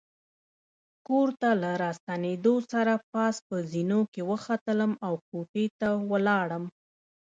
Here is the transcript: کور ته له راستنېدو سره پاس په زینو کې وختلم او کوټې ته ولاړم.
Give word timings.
کور 1.07 1.29
ته 1.41 1.49
له 1.61 1.71
راستنېدو 1.83 2.55
سره 2.71 2.93
پاس 3.11 3.35
په 3.47 3.55
زینو 3.71 4.01
کې 4.13 4.21
وختلم 4.31 4.91
او 5.05 5.13
کوټې 5.29 5.65
ته 5.79 5.89
ولاړم. 6.11 6.63